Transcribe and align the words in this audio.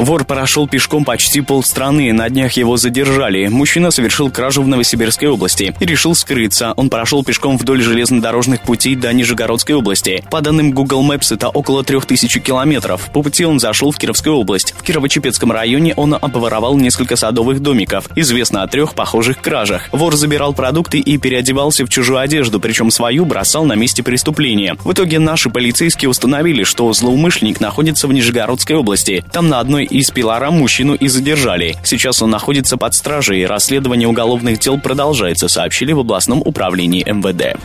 Вор 0.00 0.24
прошел 0.24 0.66
пешком 0.66 1.04
почти 1.04 1.42
полстраны, 1.42 2.10
на 2.14 2.30
днях 2.30 2.54
его 2.54 2.78
задержали. 2.78 3.48
Мужчина 3.48 3.90
совершил 3.90 4.30
кражу 4.30 4.62
в 4.62 4.66
Новосибирской 4.66 5.28
области 5.28 5.74
и 5.78 5.84
решил 5.84 6.14
скрыться. 6.14 6.72
Он 6.76 6.88
прошел 6.88 7.22
пешком 7.22 7.58
вдоль 7.58 7.82
железнодорожных 7.82 8.62
путей 8.62 8.96
до 8.96 9.12
Нижегородской 9.12 9.74
области. 9.74 10.24
По 10.30 10.40
данным 10.40 10.72
Google 10.72 11.06
Maps, 11.06 11.34
это 11.34 11.50
около 11.50 11.84
3000 11.84 12.40
километров. 12.40 13.10
По 13.12 13.22
пути 13.22 13.44
он 13.44 13.60
зашел 13.60 13.90
в 13.90 13.98
Кировскую 13.98 14.36
область. 14.36 14.72
В 14.72 14.82
Кирово-Чепецком 14.82 15.52
районе 15.52 15.92
он 15.94 16.14
обворовал 16.14 16.78
несколько 16.78 17.16
садовых 17.16 17.60
домиков. 17.60 18.08
Известно 18.16 18.62
о 18.62 18.68
трех 18.68 18.94
похожих 18.94 19.42
кражах. 19.42 19.90
Вор 19.92 20.16
забирал 20.16 20.54
продукты 20.54 20.98
и 20.98 21.18
переодевался 21.18 21.84
в 21.84 21.90
чужую 21.90 22.20
одежду, 22.20 22.58
причем 22.58 22.90
свою 22.90 23.26
бросал 23.26 23.66
на 23.66 23.74
месте 23.74 24.02
преступления. 24.02 24.76
В 24.82 24.94
итоге 24.94 25.18
наши 25.18 25.50
полицейские 25.50 26.08
установили, 26.08 26.64
что 26.64 26.90
злоумышленник 26.90 27.60
находится 27.60 28.08
в 28.08 28.14
Нижегородской 28.14 28.76
области. 28.76 29.22
Там 29.30 29.50
на 29.50 29.60
одной 29.60 29.89
из 29.90 30.10
Пилара 30.10 30.50
мужчину 30.50 30.94
и 30.94 31.08
задержали. 31.08 31.76
Сейчас 31.84 32.22
он 32.22 32.30
находится 32.30 32.76
под 32.76 32.94
стражей, 32.94 33.46
расследование 33.46 34.08
уголовных 34.08 34.58
дел 34.58 34.78
продолжается, 34.78 35.48
сообщили 35.48 35.92
в 35.92 36.00
областном 36.00 36.40
управлении 36.44 37.04
МВД. 37.04 37.58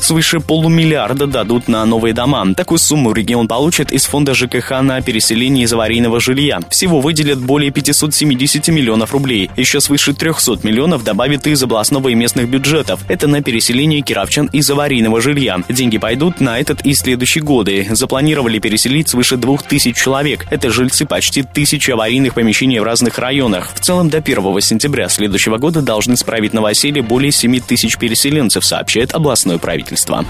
Свыше 0.00 0.40
полумиллиарда 0.40 1.26
дадут 1.26 1.66
на 1.66 1.84
новые 1.84 2.14
дома. 2.14 2.54
Такую 2.54 2.78
сумму 2.78 3.12
регион 3.12 3.48
получит 3.48 3.92
из 3.92 4.04
фонда 4.04 4.34
ЖКХ 4.34 4.80
на 4.82 5.00
переселение 5.00 5.64
из 5.64 5.72
аварийного 5.72 6.20
жилья. 6.20 6.60
Всего 6.70 7.00
выделят 7.00 7.40
более 7.40 7.70
570 7.70 8.68
миллионов 8.68 9.12
рублей. 9.12 9.50
Еще 9.56 9.80
свыше 9.80 10.14
300 10.14 10.60
миллионов 10.62 11.02
добавят 11.02 11.46
из 11.46 11.62
областного 11.62 12.08
и 12.08 12.14
местных 12.14 12.48
бюджетов. 12.48 13.00
Это 13.08 13.26
на 13.26 13.42
переселение 13.42 14.00
кировчан 14.00 14.46
из 14.52 14.70
аварийного 14.70 15.20
жилья. 15.20 15.58
Деньги 15.68 15.98
пойдут 15.98 16.40
на 16.40 16.58
этот 16.58 16.86
и 16.86 16.94
следующие 16.94 17.42
годы. 17.42 17.88
Запланировали 17.90 18.60
переселить 18.60 19.08
свыше 19.08 19.36
2000 19.36 19.92
человек. 19.92 20.46
Это 20.50 20.70
жильцы 20.70 21.04
почти 21.04 21.42
тысячи 21.42 21.90
аварийных 21.90 22.34
помещений 22.34 22.78
в 22.78 22.84
разных 22.84 23.18
районах. 23.18 23.72
В 23.74 23.80
целом 23.80 24.08
до 24.08 24.18
1 24.18 24.60
сентября 24.60 25.08
следующего 25.08 25.58
года 25.58 25.82
должны 25.82 26.16
справить 26.16 26.52
новоселье 26.52 27.02
более 27.02 27.32
7 27.32 27.58
тысяч 27.60 27.98
переселенцев, 27.98 28.64
сообщает 28.64 29.12
областной 29.12 29.58
правительства 29.66 30.24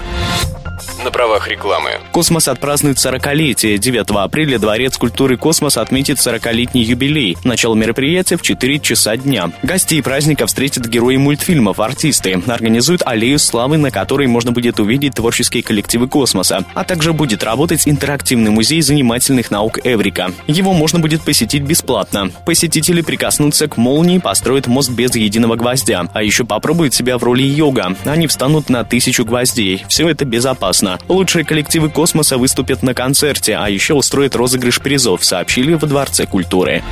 на 1.07 1.11
правах 1.11 1.47
рекламы. 1.47 1.91
Космос 2.11 2.49
отпразднует 2.49 2.97
40-летие. 2.97 3.77
9 3.77 4.11
апреля 4.11 4.59
Дворец 4.59 4.97
культуры 4.97 5.37
«Космос» 5.37 5.77
отметит 5.77 6.17
40-летний 6.17 6.83
юбилей. 6.83 7.37
Начало 7.45 7.75
мероприятия 7.75 8.35
в 8.35 8.41
4 8.41 8.79
часа 8.79 9.15
дня. 9.15 9.49
Гостей 9.63 10.03
праздника 10.03 10.47
встретят 10.47 10.85
герои 10.87 11.15
мультфильмов, 11.15 11.79
артисты. 11.79 12.43
Организуют 12.45 13.03
аллею 13.05 13.39
славы, 13.39 13.77
на 13.77 13.89
которой 13.89 14.27
можно 14.27 14.51
будет 14.51 14.81
увидеть 14.81 15.13
творческие 15.13 15.63
коллективы 15.63 16.09
космоса. 16.09 16.65
А 16.73 16.83
также 16.83 17.13
будет 17.13 17.41
работать 17.41 17.87
интерактивный 17.87 18.51
музей 18.51 18.81
занимательных 18.81 19.49
наук 19.49 19.79
«Эврика». 19.85 20.31
Его 20.47 20.73
можно 20.73 20.99
будет 20.99 21.21
посетить 21.21 21.63
бесплатно. 21.63 22.31
Посетители 22.45 22.99
прикоснутся 22.99 23.69
к 23.69 23.77
молнии, 23.77 24.17
построят 24.17 24.67
мост 24.67 24.89
без 24.89 25.15
единого 25.15 25.55
гвоздя. 25.55 26.09
А 26.13 26.21
еще 26.21 26.43
попробуют 26.43 26.93
себя 26.93 27.17
в 27.17 27.23
роли 27.23 27.43
йога. 27.43 27.95
Они 28.03 28.27
встанут 28.27 28.67
на 28.67 28.83
тысячу 28.83 29.23
гвоздей. 29.23 29.85
Все 29.87 30.09
это 30.09 30.25
безопасно 30.25 30.96
Лучшие 31.07 31.45
коллективы 31.45 31.89
космоса 31.89 32.37
выступят 32.37 32.83
на 32.83 32.93
концерте, 32.93 33.55
а 33.55 33.69
еще 33.69 33.93
устроят 33.93 34.35
розыгрыш 34.35 34.79
призов, 34.79 35.23
сообщили 35.23 35.73
в 35.73 35.85
Дворце 35.85 36.25
культуры. 36.25 36.83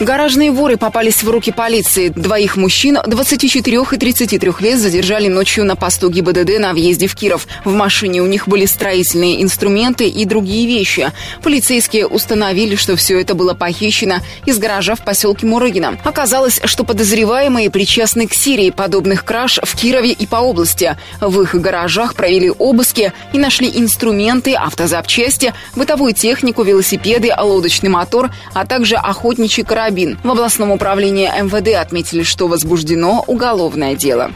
Гаражные 0.00 0.50
воры 0.50 0.76
попались 0.76 1.22
в 1.22 1.30
руки 1.30 1.52
полиции. 1.52 2.08
Двоих 2.08 2.56
мужчин 2.56 2.98
24 3.06 3.78
и 3.92 3.96
33 3.96 4.52
лет 4.60 4.78
задержали 4.78 5.28
ночью 5.28 5.64
на 5.64 5.76
посту 5.76 6.10
ГИБДД 6.10 6.58
на 6.58 6.72
въезде 6.72 7.06
в 7.06 7.14
Киров. 7.14 7.46
В 7.64 7.72
машине 7.72 8.22
у 8.22 8.26
них 8.26 8.48
были 8.48 8.66
строительные 8.66 9.42
инструменты 9.42 10.08
и 10.08 10.24
другие 10.24 10.66
вещи. 10.66 11.12
Полицейские 11.42 12.06
установили, 12.06 12.76
что 12.76 12.96
все 12.96 13.20
это 13.20 13.34
было 13.34 13.54
похищено 13.54 14.16
из 14.46 14.58
гаража 14.58 14.94
в 14.94 15.04
поселке 15.04 15.46
Мурыгина. 15.46 15.98
Оказалось, 16.04 16.60
что 16.64 16.84
подозреваемые 16.84 17.70
причастны 17.70 18.26
к 18.26 18.34
серии 18.34 18.70
подобных 18.70 19.24
краж 19.24 19.60
в 19.62 19.76
Кирове 19.76 20.12
и 20.12 20.26
по 20.26 20.36
области. 20.36 20.96
В 21.20 21.40
их 21.42 21.54
гаражах 21.54 22.14
провели 22.14 22.50
обыски 22.50 23.12
и 23.32 23.38
нашли 23.38 23.70
инструменты, 23.74 24.54
автозапчасти, 24.54 25.54
бытовую 25.76 26.14
технику, 26.14 26.62
велосипеды, 26.62 27.32
лодочный 27.36 27.90
мотор, 27.90 28.30
а 28.54 28.66
также 28.66 28.96
охотничий 28.96 29.64
карабин. 29.68 30.18
В 30.24 30.30
областном 30.30 30.72
управлении 30.72 31.28
МВД 31.28 31.80
отметили, 31.80 32.24
что 32.24 32.48
возбуждено 32.48 33.22
уголовное 33.28 33.94
дело. 33.94 34.32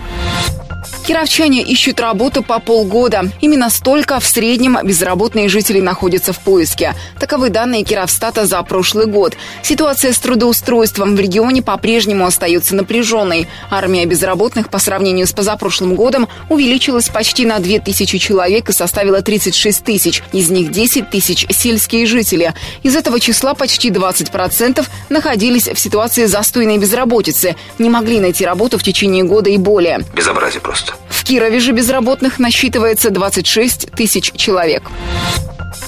Кировчане 1.03 1.63
ищут 1.63 1.99
работу 1.99 2.45
по 2.45 2.61
полгода. 2.61 3.25
Именно 3.41 3.71
столько 3.71 4.21
в 4.21 4.25
среднем 4.25 4.79
безработные 4.85 5.49
жители 5.49 5.81
находятся 5.81 6.33
в 6.33 6.39
поиске. 6.39 6.95
Таковы 7.19 7.51
данные 7.51 7.83
Кировстата 7.83 8.47
за 8.47 8.63
прошлый 8.63 9.07
год. 9.07 9.37
Ситуация 9.63 10.13
с 10.13 10.19
трудоустройством 10.19 11.17
в 11.17 11.21
регионе 11.21 11.61
по-прежнему 11.61 12.25
остается 12.25 12.77
напряженной. 12.77 13.49
Армия 13.69 14.07
безработных 14.07 14.71
по 14.71 14.79
сравнению 14.79 15.27
с 15.27 15.33
позапрошлым 15.33 15.97
годом 15.97 16.29
увеличилась 16.49 17.09
почти 17.09 17.47
на 17.47 17.59
2000 17.59 18.19
человек 18.19 18.69
и 18.69 18.73
составила 18.73 19.23
36 19.23 19.83
тысяч. 19.83 20.23
Из 20.33 20.51
них 20.51 20.71
10 20.71 21.11
тысяч– 21.11 21.47
сельские 21.51 22.07
жители. 22.07 22.55
Из 22.85 22.95
этого 22.95 23.19
числа 23.19 23.55
почти 23.55 23.91
20% 23.91 24.87
находились 25.09 25.69
в 25.69 25.79
ситуации 25.79 26.27
застойной 26.27 26.79
безработицы, 26.79 27.57
не 27.79 27.91
могли 27.91 28.21
найти 28.21 28.47
работу 28.47 28.79
в 28.79 28.85
течение 28.85 29.25
года 29.25 29.51
и 29.51 29.57
более. 29.57 30.05
Безобразие 30.15 30.61
просто. 30.61 30.92
В 31.09 31.25
Кирове 31.25 31.61
же 31.61 31.73
безработных 31.73 32.39
насчитывается 32.39 33.11
26 33.11 33.91
тысяч 33.93 34.33
человек. 34.33 34.91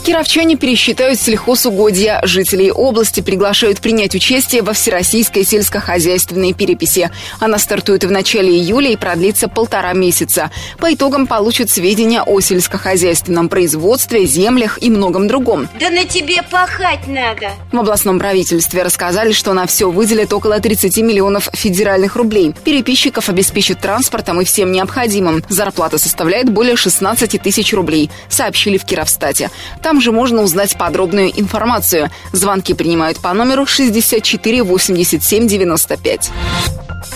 Кировчане 0.04 0.56
пересчитают 0.56 1.18
сельхозугодья. 1.18 2.20
Жителей 2.24 2.70
области 2.70 3.22
приглашают 3.22 3.80
принять 3.80 4.14
участие 4.14 4.60
во 4.60 4.74
Всероссийской 4.74 5.44
сельскохозяйственной 5.44 6.52
переписи. 6.52 7.10
Она 7.40 7.56
стартует 7.56 8.04
в 8.04 8.10
начале 8.10 8.50
июля 8.50 8.90
и 8.90 8.96
продлится 8.96 9.48
полтора 9.48 9.94
месяца. 9.94 10.50
По 10.76 10.92
итогам 10.92 11.26
получат 11.26 11.70
сведения 11.70 12.20
о 12.20 12.38
сельскохозяйственном 12.40 13.48
производстве, 13.48 14.26
землях 14.26 14.78
и 14.82 14.90
многом 14.90 15.26
другом. 15.26 15.70
Да 15.80 15.88
на 15.88 16.04
тебе 16.04 16.42
пахать 16.42 17.06
надо. 17.06 17.52
В 17.72 17.78
областном 17.78 18.18
правительстве 18.18 18.82
рассказали, 18.82 19.32
что 19.32 19.54
на 19.54 19.66
все 19.66 19.90
выделят 19.90 20.34
около 20.34 20.60
30 20.60 20.98
миллионов 20.98 21.48
федеральных 21.54 22.16
рублей. 22.16 22.54
Переписчиков 22.62 23.30
обеспечат 23.30 23.80
транспортом 23.80 24.38
и 24.42 24.44
всем 24.44 24.70
необходимым. 24.70 25.42
Зарплата 25.48 25.96
составляет 25.96 26.50
более 26.50 26.76
16 26.76 27.40
тысяч 27.40 27.72
рублей, 27.72 28.10
сообщили 28.28 28.76
в 28.76 28.84
Кировстате. 28.84 29.50
Там 29.82 29.93
там 29.94 30.00
же 30.00 30.10
можно 30.10 30.42
узнать 30.42 30.76
подробную 30.76 31.30
информацию. 31.38 32.10
Звонки 32.32 32.74
принимают 32.74 33.20
по 33.20 33.32
номеру 33.32 33.64
64 33.64 34.64
87 34.64 35.46
95. 35.46 36.32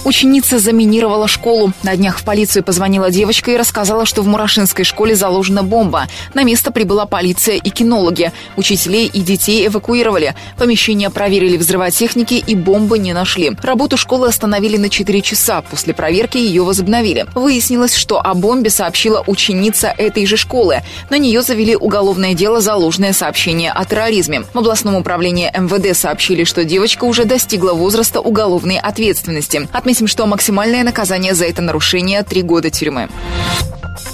Ученица 0.04 0.58
заминировала 0.58 1.28
школу. 1.28 1.72
На 1.82 1.96
днях 1.96 2.18
в 2.18 2.24
полицию 2.24 2.62
позвонила 2.62 3.10
девочка 3.10 3.50
и 3.50 3.56
рассказала, 3.56 4.06
что 4.06 4.22
в 4.22 4.26
Мурашинской 4.26 4.84
школе 4.84 5.14
заложена 5.14 5.62
бомба. 5.62 6.06
На 6.34 6.44
место 6.44 6.70
прибыла 6.70 7.06
полиция 7.06 7.56
и 7.56 7.70
кинологи. 7.70 8.32
Учителей 8.56 9.06
и 9.06 9.20
детей 9.20 9.66
эвакуировали. 9.66 10.34
Помещение 10.56 11.10
проверили 11.10 11.56
взрывотехники 11.56 12.34
и 12.34 12.54
бомбы 12.54 12.98
не 12.98 13.12
нашли. 13.12 13.52
Работу 13.62 13.96
школы 13.96 14.28
остановили 14.28 14.76
на 14.76 14.88
4 14.88 15.20
часа. 15.20 15.62
После 15.62 15.94
проверки 15.94 16.38
ее 16.38 16.62
возобновили. 16.62 17.26
Выяснилось, 17.34 17.94
что 17.94 18.20
о 18.20 18.34
бомбе 18.34 18.70
сообщила 18.70 19.24
ученица 19.26 19.92
этой 19.96 20.26
же 20.26 20.36
школы. 20.36 20.82
На 21.10 21.18
нее 21.18 21.42
завели 21.42 21.76
уголовное 21.76 22.34
дело 22.34 22.60
за 22.60 22.67
ложное 22.76 23.12
сообщение 23.12 23.72
о 23.72 23.84
терроризме. 23.84 24.44
В 24.52 24.58
областном 24.58 24.96
управлении 24.96 25.50
МВД 25.54 25.96
сообщили, 25.96 26.44
что 26.44 26.64
девочка 26.64 27.04
уже 27.04 27.24
достигла 27.24 27.72
возраста 27.72 28.20
уголовной 28.20 28.78
ответственности. 28.78 29.68
Отметим, 29.72 30.06
что 30.06 30.26
максимальное 30.26 30.84
наказание 30.84 31.34
за 31.34 31.46
это 31.46 31.62
нарушение– 31.62 32.22
три 32.28 32.42
года 32.42 32.70
тюрьмы. 32.70 33.08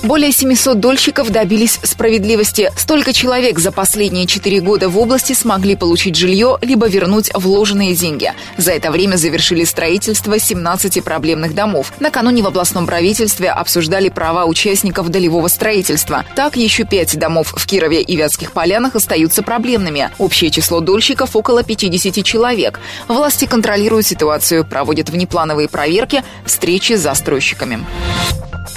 Более 0.04 0.32
700 0.32 0.80
дольщиков 0.80 1.30
добились 1.30 1.80
справедливости. 1.82 2.70
Столько 2.76 3.14
человек 3.14 3.58
за 3.58 3.72
последние 3.72 4.26
четыре 4.26 4.60
года 4.60 4.90
в 4.90 4.98
области 4.98 5.32
смогли 5.32 5.76
получить 5.76 6.14
жилье, 6.14 6.58
либо 6.60 6.86
вернуть 6.88 7.30
вложенные 7.32 7.94
деньги. 7.94 8.30
За 8.58 8.72
это 8.72 8.90
время 8.90 9.16
завершили 9.16 9.64
строительство 9.64 10.38
17 10.38 11.02
проблемных 11.02 11.54
домов. 11.54 11.90
Накануне 12.00 12.42
в 12.42 12.46
областном 12.46 12.86
правительстве 12.86 13.48
обсуждали 13.48 14.10
права 14.10 14.44
участников 14.44 15.08
долевого 15.08 15.48
строительства. 15.48 16.26
Так, 16.36 16.56
еще 16.56 16.84
пять 16.84 17.18
домов 17.18 17.54
в 17.56 17.66
Кирове 17.66 18.02
и 18.02 18.14
Вятских 18.14 18.52
Полянах 18.52 18.96
остаются 18.96 19.42
проблемными. 19.42 20.10
Общее 20.18 20.50
число 20.50 20.80
дольщиков 20.80 21.34
около 21.34 21.62
50 21.62 22.22
человек. 22.22 22.78
Власти 23.08 23.46
контролируют 23.46 24.04
ситуацию, 24.04 24.66
проводят 24.66 25.08
внеплановые 25.08 25.70
проверки, 25.70 26.22
встречи 26.44 26.92
с 26.92 27.00
застройщиками. 27.00 27.86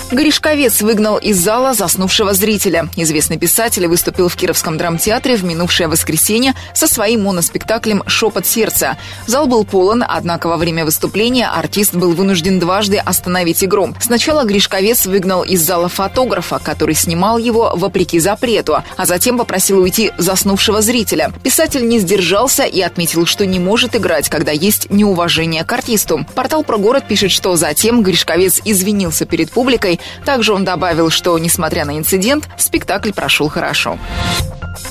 Гришковец 0.09 0.81
выгнал 0.81 1.18
из 1.18 1.38
зала 1.38 1.74
заснувшего 1.74 2.33
зрителя. 2.33 2.88
Известный 2.95 3.38
писатель 3.38 3.88
выступил 3.88 4.30
в 4.30 4.36
Кировском 4.38 4.77
драмтеатре 4.77 5.36
в 5.36 5.44
минувшее 5.44 5.89
воскресенье 5.89 6.54
со 6.74 6.88
своим 6.88 7.24
моноспектаклем 7.24 8.04
«Шепот 8.07 8.45
сердца». 8.45 8.98
Зал 9.25 9.48
был 9.48 9.65
полон, 9.65 10.06
однако 10.07 10.48
во 10.48 10.56
время 10.56 10.86
выступления 10.86 11.48
артист 11.48 11.94
был 11.94 12.13
вынужден 12.13 12.57
дважды 12.57 12.98
остановить 12.98 13.65
игру. 13.65 13.94
Сначала 14.00 14.45
Гришковец 14.45 15.06
выгнал 15.07 15.44
из 15.44 15.62
зала 15.62 15.89
фотографа, 15.89 16.60
который 16.63 16.95
снимал 16.95 17.38
его 17.38 17.74
вопреки 17.75 18.19
запрету, 18.19 18.81
а 18.95 19.06
затем 19.06 19.38
попросил 19.38 19.80
уйти 19.80 20.13
заснувшего 20.18 20.81
зрителя. 20.81 21.33
Писатель 21.44 21.86
не 21.86 22.00
сдержался 22.00 22.63
и 22.63 22.80
отметил, 22.80 23.25
что 23.25 23.45
не 23.45 23.60
может 23.60 23.94
играть, 23.94 24.30
когда 24.30 24.53
есть 24.53 24.89
неуважение 24.89 25.65
к 25.65 25.74
артисту. 25.74 26.25
Портал 26.33 26.63
про 26.63 26.77
город 26.77 27.03
пишет, 27.10 27.31
что 27.31 27.57
затем 27.57 28.03
Гришковец 28.03 28.62
извинился 28.63 29.25
перед 29.25 29.51
публикой. 29.51 29.96
Также 30.25 30.53
он 30.53 30.65
добавил, 30.65 31.09
что, 31.09 31.38
несмотря 31.38 31.85
на 31.85 31.97
инцидент, 31.97 32.47
спектакль 32.57 33.11
прошел 33.11 33.49
хорошо. 33.49 33.97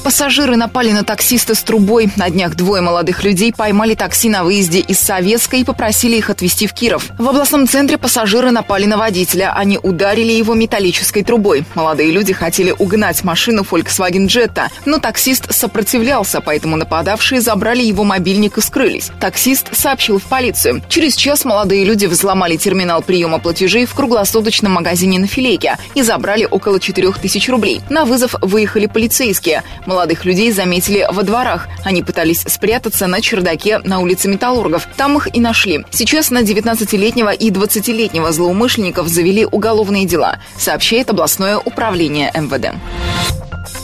Пассажиры 0.02 0.56
напали 0.56 0.92
на 0.92 1.04
таксиста 1.04 1.54
с 1.54 1.62
трубой. 1.62 2.10
На 2.16 2.30
днях 2.30 2.54
двое 2.54 2.82
молодых 2.82 3.24
людей 3.24 3.52
поймали 3.52 3.94
такси 3.94 4.28
на 4.28 4.44
выезде 4.44 4.80
из 4.80 4.98
Советской 5.00 5.60
и 5.60 5.64
попросили 5.64 6.16
их 6.16 6.30
отвезти 6.30 6.66
в 6.66 6.72
Киров. 6.72 7.06
В 7.18 7.28
областном 7.28 7.66
центре 7.66 7.98
пассажиры 7.98 8.50
напали 8.50 8.86
на 8.86 8.96
водителя. 8.96 9.52
Они 9.54 9.78
ударили 9.82 10.32
его 10.32 10.54
металлической 10.54 11.22
трубой. 11.22 11.64
Молодые 11.74 12.10
люди 12.10 12.32
хотели 12.32 12.74
угнать 12.78 13.24
машину 13.24 13.62
Volkswagen 13.62 14.26
Jetta, 14.26 14.68
но 14.84 14.98
таксист 14.98 15.52
сопротивлялся, 15.52 16.40
поэтому 16.40 16.76
нападавшие 16.76 17.40
забрали 17.40 17.82
его 17.82 18.04
мобильник 18.04 18.58
и 18.58 18.60
скрылись. 18.60 19.10
Таксист 19.20 19.74
сообщил 19.76 20.18
в 20.18 20.24
полицию. 20.24 20.82
Через 20.88 21.16
час 21.16 21.44
молодые 21.44 21.84
люди 21.84 22.06
взломали 22.06 22.56
терминал 22.56 23.02
приема 23.02 23.38
платежей 23.38 23.86
в 23.86 23.94
круглосуточном 23.94 24.72
магазине 24.72 25.18
на 25.18 25.26
Филейке 25.26 25.76
и 25.94 26.02
забрали 26.02 26.46
около 26.50 26.80
4000 26.80 27.50
рублей. 27.50 27.80
На 27.90 28.04
вызов 28.04 28.34
выехали 28.40 28.86
полицейские. 28.86 29.62
Молодых 29.84 30.24
людей 30.24 30.52
заметили 30.52 31.06
во 31.10 31.22
дворах. 31.22 31.68
Они 31.84 32.02
пытались 32.02 32.40
спрятаться 32.40 33.06
на 33.06 33.20
чердаке 33.20 33.78
на 33.80 34.00
улице 34.00 34.28
Металлургов. 34.28 34.88
Там 34.96 35.16
их 35.18 35.34
и 35.34 35.40
нашли. 35.40 35.84
Сейчас 35.90 36.30
на 36.30 36.42
19-летнего 36.42 37.30
и 37.30 37.50
20-летнего 37.50 38.32
злоумышленников 38.32 39.08
завели 39.08 39.44
уголовные 39.44 40.06
дела, 40.06 40.38
сообщает 40.58 41.10
областное 41.10 41.58
управление 41.58 42.30
МВД. 42.34 42.74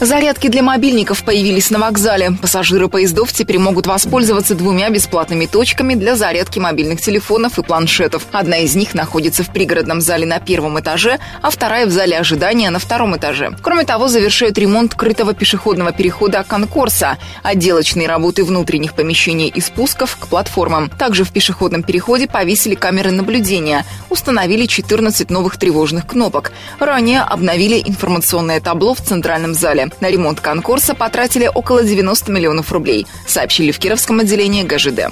Зарядки 0.02 0.48
для 0.48 0.64
мобильников 0.64 1.22
появились 1.22 1.70
на 1.70 1.78
вокзале. 1.78 2.32
Пассажиры 2.32 2.88
поездов 2.88 3.32
теперь 3.32 3.60
могут 3.60 3.86
воспользоваться 3.86 4.56
двумя 4.56 4.90
бесплатными 4.90 5.46
точками 5.46 5.94
для 5.94 6.16
зарядки 6.16 6.58
мобильных 6.58 7.00
телефонов 7.00 7.60
и 7.60 7.62
планшетов. 7.62 8.26
Одна 8.32 8.58
из 8.58 8.74
них 8.74 8.94
находится 8.94 9.44
в 9.44 9.52
пригородном 9.52 10.00
зале 10.00 10.26
на 10.26 10.40
первом 10.40 10.80
этаже, 10.80 11.20
а 11.40 11.50
вторая 11.50 11.86
в 11.86 11.92
зале 11.92 12.18
ожидания 12.18 12.68
на 12.70 12.80
втором 12.80 13.16
этаже. 13.16 13.52
Кроме 13.62 13.84
того, 13.84 14.08
завершают 14.08 14.58
ремонт 14.58 14.96
крытого 14.96 15.34
пешеходного 15.34 15.92
перехода 15.92 16.44
«Конкорса», 16.48 17.16
отделочные 17.44 18.08
работы 18.08 18.42
внутренних 18.42 18.94
помещений 18.94 19.46
и 19.54 19.60
спусков 19.60 20.16
к 20.16 20.26
платформам. 20.26 20.90
Также 20.90 21.22
в 21.22 21.30
пешеходном 21.30 21.84
переходе 21.84 22.26
повесили 22.26 22.74
камеры 22.74 23.12
наблюдения, 23.12 23.86
установили 24.10 24.66
14 24.66 25.30
новых 25.30 25.58
тревожных 25.58 26.08
кнопок. 26.08 26.50
Ранее 26.80 27.20
обновили 27.20 27.80
информационное 27.86 28.60
табло 28.60 28.94
в 28.94 29.00
центральном 29.00 29.54
зале. 29.54 29.91
На 30.00 30.10
ремонт 30.10 30.40
конкурса 30.40 30.94
потратили 30.94 31.50
около 31.52 31.82
90 31.82 32.30
миллионов 32.30 32.72
рублей, 32.72 33.06
сообщили 33.26 33.70
в 33.70 33.78
Кировском 33.78 34.20
отделении 34.20 34.62
ГЖД. 34.62 35.08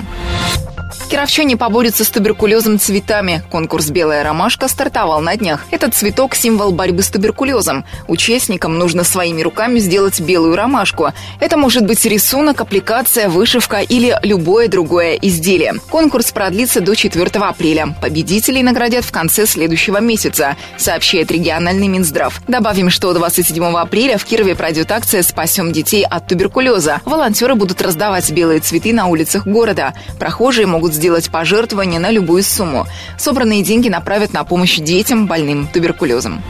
Кировчане 1.10 1.56
поборются 1.56 2.04
с 2.04 2.08
туберкулезом 2.08 2.78
цветами. 2.78 3.42
Конкурс 3.50 3.90
«Белая 3.90 4.22
ромашка» 4.22 4.68
стартовал 4.68 5.20
на 5.20 5.36
днях. 5.36 5.66
Этот 5.72 5.92
цветок– 5.92 6.34
символ 6.36 6.70
борьбы 6.70 7.02
с 7.02 7.08
туберкулезом. 7.08 7.84
Участникам 8.06 8.78
нужно 8.78 9.02
своими 9.02 9.42
руками 9.42 9.80
сделать 9.80 10.20
белую 10.20 10.54
ромашку. 10.54 11.08
Это 11.40 11.56
может 11.56 11.84
быть 11.84 12.04
рисунок, 12.04 12.60
аппликация, 12.60 13.28
вышивка 13.28 13.80
или 13.80 14.16
любое 14.22 14.68
другое 14.68 15.14
изделие. 15.14 15.74
Конкурс 15.90 16.30
продлится 16.30 16.80
до 16.80 16.94
4 16.94 17.26
апреля. 17.40 17.96
Победителей 18.00 18.62
наградят 18.62 19.04
в 19.04 19.10
конце 19.10 19.46
следующего 19.46 19.98
месяца, 19.98 20.56
сообщает 20.76 21.32
региональный 21.32 21.88
Минздрав. 21.88 22.40
Добавим, 22.46 22.88
что 22.88 23.12
27 23.12 23.64
апреля 23.64 24.16
в 24.16 24.24
Кирове 24.24 24.54
пройдет 24.54 24.92
акция 24.92 25.24
«Спасем 25.24 25.72
детей 25.72 26.04
от 26.04 26.28
туберкулеза». 26.28 27.00
Волонтеры 27.04 27.56
будут 27.56 27.82
раздавать 27.82 28.30
белые 28.30 28.60
цветы 28.60 28.92
на 28.92 29.08
улицах 29.08 29.44
города. 29.44 29.92
Прохожие 30.20 30.68
могут 30.68 30.99
сделать 31.00 31.30
пожертвование 31.30 31.98
на 31.98 32.10
любую 32.10 32.42
сумму. 32.42 32.86
Собранные 33.16 33.62
деньги 33.62 33.88
направят 33.88 34.34
на 34.34 34.44
помощь 34.44 34.76
детям, 34.76 35.26
больным 35.26 35.66
туберкулезом. 35.66 36.42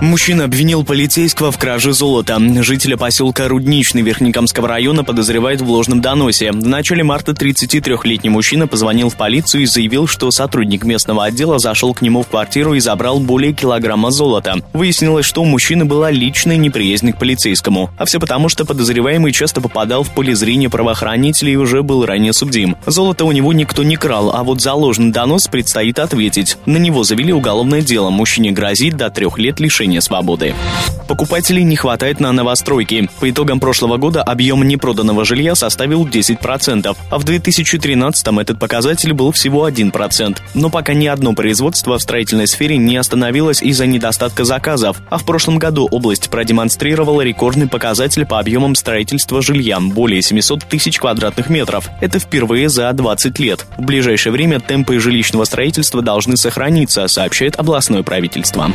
Мужчина 0.00 0.44
обвинил 0.44 0.84
полицейского 0.84 1.52
в 1.52 1.58
краже 1.58 1.92
золота. 1.92 2.40
Жителя 2.62 2.96
поселка 2.96 3.46
Рудничный 3.46 4.02
Верхнекамского 4.02 4.66
района 4.66 5.04
подозревает 5.04 5.60
в 5.60 5.70
ложном 5.70 6.00
доносе. 6.00 6.50
В 6.50 6.66
начале 6.66 7.04
марта 7.04 7.32
33-летний 7.32 8.30
мужчина 8.30 8.66
позвонил 8.66 9.10
в 9.10 9.16
полицию 9.16 9.62
и 9.62 9.66
заявил, 9.66 10.06
что 10.06 10.30
сотрудник 10.30 10.84
местного 10.84 11.24
отдела 11.24 11.58
зашел 11.58 11.94
к 11.94 12.02
нему 12.02 12.22
в 12.22 12.28
квартиру 12.28 12.74
и 12.74 12.80
забрал 12.80 13.20
более 13.20 13.52
килограмма 13.52 14.10
золота. 14.10 14.56
Выяснилось, 14.72 15.26
что 15.26 15.42
у 15.42 15.44
мужчины 15.44 15.84
была 15.84 16.10
личная 16.10 16.56
неприязнь 16.56 17.12
к 17.12 17.18
полицейскому. 17.18 17.90
А 17.96 18.04
все 18.04 18.18
потому, 18.18 18.48
что 18.48 18.64
подозреваемый 18.64 19.32
часто 19.32 19.60
попадал 19.60 20.02
в 20.02 20.10
поле 20.10 20.34
зрения 20.34 20.68
правоохранителей 20.68 21.52
и 21.52 21.56
уже 21.56 21.82
был 21.82 22.04
ранее 22.04 22.32
судим. 22.32 22.76
Золото 22.86 23.24
у 23.24 23.32
него 23.32 23.52
никто 23.52 23.84
не 23.84 23.96
крал, 23.96 24.34
а 24.34 24.42
вот 24.42 24.60
за 24.60 24.72
ложный 24.72 25.12
донос 25.12 25.46
предстоит 25.46 25.98
ответить. 25.98 26.58
На 26.66 26.78
него 26.78 27.04
завели 27.04 27.32
уголовное 27.32 27.82
дело. 27.82 28.10
Мужчине 28.10 28.50
грозит 28.50 28.96
до 28.96 29.10
трех 29.10 29.38
лет 29.38 29.60
лишения 29.60 29.91
лишения 29.92 30.00
свободы. 30.00 30.54
Покупателей 31.08 31.62
не 31.64 31.76
хватает 31.76 32.20
на 32.20 32.32
новостройки. 32.32 33.08
По 33.20 33.28
итогам 33.28 33.60
прошлого 33.60 33.98
года 33.98 34.22
объем 34.22 34.66
непроданного 34.66 35.24
жилья 35.24 35.54
составил 35.54 36.06
10%, 36.06 36.96
а 37.10 37.18
в 37.18 37.24
2013 37.24 38.26
этот 38.40 38.58
показатель 38.58 39.12
был 39.12 39.32
всего 39.32 39.68
1%. 39.68 40.38
Но 40.54 40.70
пока 40.70 40.94
ни 40.94 41.06
одно 41.06 41.34
производство 41.34 41.98
в 41.98 42.02
строительной 42.02 42.46
сфере 42.46 42.78
не 42.78 42.96
остановилось 42.96 43.62
из-за 43.62 43.86
недостатка 43.86 44.44
заказов, 44.44 45.02
а 45.10 45.18
в 45.18 45.24
прошлом 45.24 45.58
году 45.58 45.86
область 45.90 46.30
продемонстрировала 46.30 47.20
рекордный 47.20 47.68
показатель 47.68 48.24
по 48.24 48.38
объемам 48.38 48.74
строительства 48.74 49.42
жилья– 49.42 49.80
более 49.80 50.22
700 50.22 50.64
тысяч 50.64 50.98
квадратных 50.98 51.50
метров. 51.50 51.88
Это 52.00 52.18
впервые 52.18 52.68
за 52.68 52.90
20 52.92 53.38
лет. 53.38 53.66
В 53.76 53.82
ближайшее 53.82 54.32
время 54.32 54.60
темпы 54.60 54.98
жилищного 54.98 55.44
строительства 55.44 56.00
должны 56.00 56.36
сохраниться, 56.36 57.06
сообщает 57.08 57.56
областное 57.56 58.02
правительство. 58.02 58.70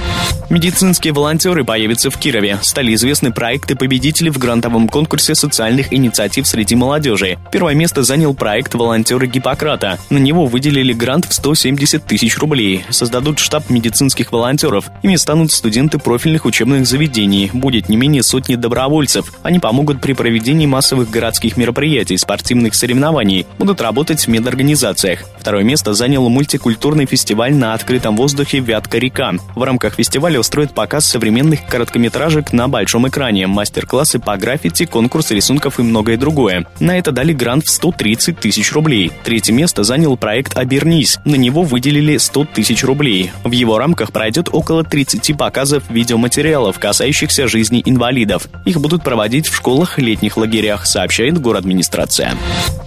Медицинские 0.50 0.97
Российские 0.98 1.14
волонтеры 1.14 1.64
появятся 1.64 2.10
в 2.10 2.18
Кирове. 2.18 2.58
Стали 2.64 2.96
известны 2.96 3.32
проекты 3.32 3.76
победителей 3.76 4.32
в 4.32 4.40
грантовом 4.40 4.90
конкурсе 4.90 5.36
социальных 5.36 5.94
инициатив 5.94 6.48
среди 6.48 6.74
молодежи. 6.74 7.38
Первое 7.52 7.76
место 7.76 8.02
занял 8.02 8.34
проект 8.34 8.74
«Волонтеры 8.74 9.28
Гиппократа». 9.28 10.00
На 10.10 10.18
него 10.18 10.48
выделили 10.48 10.94
грант 10.94 11.26
в 11.26 11.34
170 11.36 12.04
тысяч 12.04 12.36
рублей. 12.40 12.84
Создадут 12.90 13.38
штаб 13.38 13.70
медицинских 13.70 14.32
волонтеров. 14.32 14.90
Ими 15.04 15.18
станут 15.18 15.52
студенты 15.52 16.00
профильных 16.00 16.46
учебных 16.46 16.88
заведений. 16.88 17.52
Будет 17.54 17.90
не 17.90 17.96
менее 17.96 18.24
сотни 18.24 18.56
добровольцев. 18.56 19.32
Они 19.44 19.60
помогут 19.60 20.02
при 20.02 20.14
проведении 20.14 20.66
массовых 20.66 21.12
городских 21.12 21.58
мероприятий, 21.58 22.18
спортивных 22.18 22.74
соревнований. 22.74 23.46
Будут 23.60 23.82
работать 23.82 24.26
в 24.26 24.30
медорганизациях. 24.30 25.26
Второе 25.38 25.64
место 25.64 25.94
занял 25.94 26.28
мультикультурный 26.28 27.06
фестиваль 27.06 27.54
на 27.54 27.76
открытом 27.76 28.18
воздухе 28.18 28.58
«Вятка-река». 28.58 29.34
В 29.54 29.62
рамках 29.62 29.94
фестиваля 29.94 30.40
устроят 30.40 30.74
показ 30.74 30.87
показ 30.88 31.06
современных 31.06 31.66
короткометражек 31.66 32.54
на 32.54 32.70
большом 32.70 33.10
экране, 33.10 33.46
мастер-классы 33.46 34.20
по 34.20 34.38
граффити, 34.38 34.86
конкурс 34.86 35.32
рисунков 35.32 35.80
и 35.80 35.84
многое 35.84 36.16
другое. 36.16 36.66
На 36.80 36.98
это 36.98 37.12
дали 37.12 37.34
грант 37.34 37.66
в 37.66 37.70
130 37.70 38.40
тысяч 38.40 38.72
рублей. 38.72 39.12
Третье 39.26 39.52
место 39.52 39.84
занял 39.84 40.16
проект 40.16 40.58
«Обернись». 40.58 41.18
На 41.26 41.36
него 41.36 41.64
выделили 41.64 42.16
100 42.16 42.46
тысяч 42.54 42.86
рублей. 42.86 43.32
В 43.44 43.52
его 43.52 43.78
рамках 43.78 44.14
пройдет 44.14 44.48
около 44.50 44.86
30 44.86 45.38
показов 45.38 45.84
видеоматериалов, 45.90 46.80
касающихся 46.80 47.50
жизни 47.50 47.84
инвалидов. 47.86 48.48
Их 48.64 48.80
будут 48.80 49.04
проводить 49.04 49.50
в 49.50 49.56
школах, 49.58 49.98
летних 49.98 50.38
лагерях, 50.38 50.86
сообщает 50.86 51.38
город 51.38 51.58
администрация. 51.58 52.38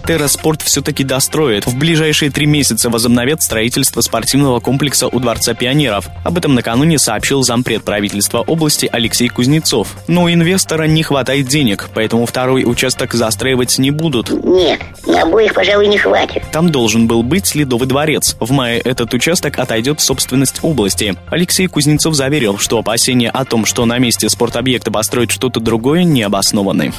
Терраспорт 0.07 0.63
все-таки 0.63 1.03
достроит. 1.03 1.67
В 1.67 1.77
ближайшие 1.77 2.31
три 2.31 2.47
месяца 2.47 2.89
возобновят 2.89 3.43
строительство 3.43 4.01
спортивного 4.01 4.59
комплекса 4.59 5.07
у 5.07 5.19
Дворца 5.19 5.53
пионеров. 5.53 6.07
Об 6.23 6.39
этом 6.39 6.55
накануне 6.55 6.97
сообщил 6.97 7.43
зампред 7.43 7.83
правительства 7.91 8.39
области 8.39 8.87
Алексей 8.89 9.27
Кузнецов. 9.27 9.97
Но 10.07 10.23
у 10.23 10.29
инвестора 10.29 10.85
не 10.85 11.03
хватает 11.03 11.47
денег, 11.47 11.89
поэтому 11.93 12.25
второй 12.25 12.63
участок 12.63 13.13
застраивать 13.13 13.79
не 13.79 13.91
будут. 13.91 14.29
Нет, 14.29 14.79
на 15.05 15.23
обоих, 15.23 15.53
пожалуй, 15.53 15.89
не 15.89 15.97
хватит. 15.97 16.41
Там 16.53 16.69
должен 16.71 17.05
был 17.05 17.21
быть 17.21 17.53
Ледовый 17.53 17.89
дворец. 17.89 18.37
В 18.39 18.49
мае 18.51 18.79
этот 18.79 19.13
участок 19.13 19.59
отойдет 19.59 19.99
в 19.99 20.03
собственность 20.03 20.59
области. 20.61 21.15
Алексей 21.29 21.67
Кузнецов 21.67 22.15
заверил, 22.15 22.57
что 22.57 22.79
опасения 22.79 23.29
о 23.29 23.43
том, 23.43 23.65
что 23.65 23.83
на 23.85 23.97
месте 23.97 24.29
спортобъекта 24.29 24.89
построить 24.89 25.31
что-то 25.31 25.59
другое, 25.59 26.05
не 26.05 26.21
обоснованы. 26.21 26.93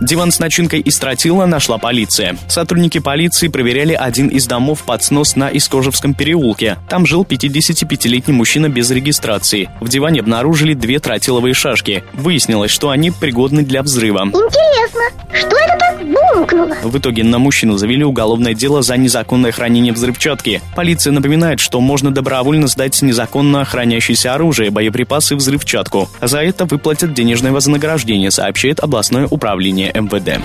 Диван 0.00 0.32
с 0.32 0.38
начинкой 0.38 0.80
из 0.80 0.98
тротила 0.98 1.46
нашла 1.46 1.78
полиция. 1.78 2.36
Сотрудники 2.48 2.98
полиции 2.98 3.48
проверяли 3.48 3.92
один 3.92 4.28
из 4.28 4.46
домов 4.46 4.82
под 4.82 5.02
снос 5.04 5.36
на 5.36 5.48
Искожевском 5.48 6.14
переулке. 6.14 6.78
Там 6.88 7.06
жил 7.06 7.22
55-летний 7.22 8.34
мужчина 8.34 8.68
без 8.68 8.90
регистрации. 8.90 9.70
В 9.80 9.88
диване 9.88 10.13
обнаружили 10.20 10.74
две 10.74 10.98
тротиловые 10.98 11.54
шашки. 11.54 12.04
Выяснилось, 12.12 12.70
что 12.70 12.90
они 12.90 13.10
пригодны 13.10 13.62
для 13.62 13.82
взрыва. 13.82 14.24
Интересно, 14.24 15.02
что 15.32 15.56
это 15.56 15.78
так 15.78 15.98
бумкнуло? 16.04 16.76
В 16.82 16.98
итоге 16.98 17.24
на 17.24 17.38
мужчину 17.38 17.76
завели 17.76 18.04
уголовное 18.04 18.54
дело 18.54 18.82
за 18.82 18.96
незаконное 18.96 19.52
хранение 19.52 19.92
взрывчатки. 19.92 20.60
Полиция 20.74 21.12
напоминает, 21.12 21.60
что 21.60 21.80
можно 21.80 22.10
добровольно 22.10 22.66
сдать 22.66 23.00
незаконно 23.02 23.64
хранящееся 23.64 24.34
оружие, 24.34 24.70
боеприпасы, 24.70 25.36
взрывчатку. 25.36 26.08
За 26.20 26.40
это 26.40 26.64
выплатят 26.64 27.14
денежное 27.14 27.52
вознаграждение, 27.52 28.30
сообщает 28.30 28.80
областное 28.80 29.26
управление 29.26 29.92
МВД. 29.94 30.40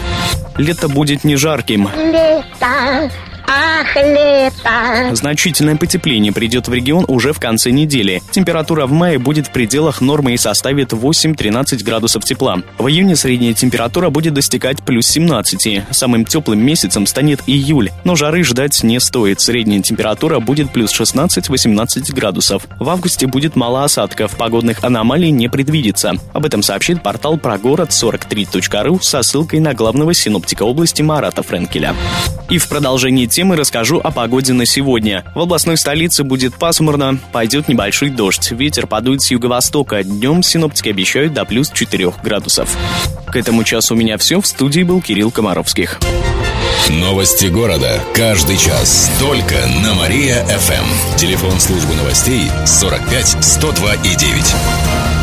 Лето 0.58 0.90
будет 0.90 1.24
не 1.24 1.36
жарким. 1.36 1.90
Лето, 1.96 3.12
ах, 3.50 3.96
лето. 3.96 5.15
Значительное 5.15 5.75
потепление 5.75 6.32
придет 6.32 6.68
в 6.68 6.74
регион 6.74 7.06
уже 7.08 7.34
в 7.34 7.39
конце 7.39 7.72
недели. 7.72 8.22
Температура 8.32 8.86
в 8.86 8.91
мае 8.91 9.18
будет 9.18 9.48
в 9.48 9.51
пределах 9.51 10.01
нормы 10.01 10.34
и 10.34 10.38
составит 10.38 10.94
8-13 10.94 11.84
градусов 11.84 12.24
тепла. 12.24 12.62
В 12.77 12.88
июне 12.88 13.15
средняя 13.15 13.53
температура 13.53 14.10
будет 14.10 14.34
достигать 14.34 14.84
плюс 14.84 15.08
17. 15.08 15.84
Самым 15.91 16.25
теплым 16.25 16.63
месяцем 16.63 17.06
станет 17.06 17.41
июль, 17.48 17.91
но 18.03 18.15
жары 18.15 18.44
ждать 18.44 18.84
не 18.84 19.00
стоит. 19.00 19.41
Средняя 19.41 19.82
температура 19.82 20.39
будет 20.39 20.72
плюс 20.72 20.98
16-18 21.00 22.13
градусов. 22.13 22.68
В 22.79 22.89
августе 22.89 23.27
будет 23.27 23.56
мало 23.56 23.84
осадков, 23.84 24.36
погодных 24.36 24.84
аномалий 24.84 25.32
не 25.32 25.50
предвидится. 25.50 26.13
Об 26.34 26.46
этом 26.46 26.62
сообщит 26.62 27.01
портал 27.01 27.38
про 27.38 27.58
город 27.58 27.89
43.ru 27.89 29.01
со 29.01 29.24
ссылкой 29.24 29.60
на 29.60 29.74
главного 29.74 30.13
синоптика 30.13 30.63
области 30.63 31.01
Марата 31.01 31.44
Френкеля. 31.44 31.96
И 32.50 32.58
в 32.58 32.68
продолжении 32.68 33.25
темы 33.39 33.55
расскажу 33.55 34.01
о 34.03 34.12
погоде 34.12 34.51
на 34.51 34.65
сегодня. 34.65 35.24
В 35.34 35.39
областной 35.39 35.77
столице 35.77 36.25
будет 36.25 36.55
пасмурно, 36.55 37.17
пойдет 37.31 37.69
небольшой 37.69 38.10
дождь. 38.10 38.51
Ветер 38.51 38.86
подует 38.86 39.22
с 39.22 39.31
юго-востока. 39.31 40.03
Днем 40.03 40.43
синоптики 40.43 40.89
обещают 40.89 41.34
до 41.34 41.46
плюс 41.46 41.72
4 41.72 42.15
градусов. 42.22 42.75
К 43.27 43.38
этому 43.38 43.63
часу 43.63 43.96
у 43.96 43.98
меня 43.98 44.17
все. 44.17 44.41
В 44.41 44.46
студии 44.46 44.81
был 44.81 45.01
Кирилл 45.01 45.31
Комаровских. 45.31 46.01
Новости 46.89 47.46
города. 47.46 48.01
Каждый 48.13 48.58
час. 48.58 49.10
Только 49.22 49.55
на 49.86 49.93
Мария-ФМ. 49.93 51.15
Телефон 51.15 51.58
службы 51.62 51.96
новостей 51.96 52.43
45 52.65 53.38
102 53.39 53.93
и 53.93 54.15
9. 54.17 55.19